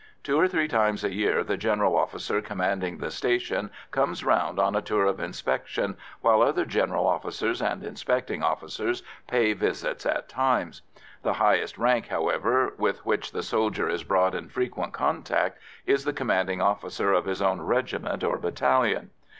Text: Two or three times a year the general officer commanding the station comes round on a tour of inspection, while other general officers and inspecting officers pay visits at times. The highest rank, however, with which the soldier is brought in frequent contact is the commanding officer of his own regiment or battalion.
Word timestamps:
Two 0.23 0.35
or 0.39 0.47
three 0.47 0.67
times 0.67 1.03
a 1.03 1.13
year 1.13 1.43
the 1.43 1.57
general 1.57 1.95
officer 1.95 2.41
commanding 2.41 2.97
the 2.97 3.11
station 3.11 3.69
comes 3.91 4.25
round 4.25 4.57
on 4.57 4.75
a 4.75 4.81
tour 4.81 5.05
of 5.05 5.19
inspection, 5.19 5.95
while 6.21 6.41
other 6.41 6.65
general 6.65 7.05
officers 7.05 7.61
and 7.61 7.83
inspecting 7.83 8.41
officers 8.41 9.03
pay 9.27 9.53
visits 9.53 10.03
at 10.07 10.27
times. 10.27 10.81
The 11.21 11.33
highest 11.33 11.77
rank, 11.77 12.07
however, 12.07 12.73
with 12.79 13.05
which 13.05 13.31
the 13.31 13.43
soldier 13.43 13.87
is 13.87 14.03
brought 14.03 14.33
in 14.33 14.49
frequent 14.49 14.91
contact 14.91 15.59
is 15.85 16.03
the 16.03 16.13
commanding 16.13 16.61
officer 16.63 17.13
of 17.13 17.25
his 17.25 17.39
own 17.39 17.61
regiment 17.61 18.23
or 18.23 18.39
battalion. 18.39 19.11